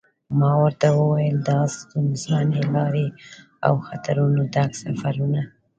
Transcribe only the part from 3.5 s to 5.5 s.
او له خطرونو ډک سفرونه.